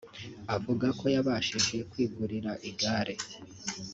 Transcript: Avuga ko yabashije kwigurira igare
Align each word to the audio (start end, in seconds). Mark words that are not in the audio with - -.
Avuga 0.55 0.87
ko 0.99 1.05
yabashije 1.15 1.77
kwigurira 1.91 2.51
igare 2.69 3.15